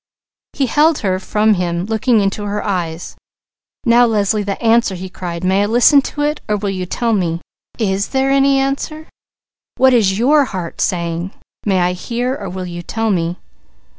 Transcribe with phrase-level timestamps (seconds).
[0.53, 3.15] He held her from him, looking into her eyes.
[3.85, 5.43] "Now Leslie, the answer!" he cried.
[5.43, 7.39] "May I listen to it or will you tell me?
[7.77, 9.07] Is there any answer?
[9.77, 11.33] What is your heart saying?
[11.67, 13.37] May I hear or will you tell me?"